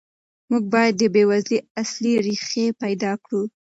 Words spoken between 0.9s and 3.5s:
د بېوزلۍ اصلي ریښې پیدا کړو.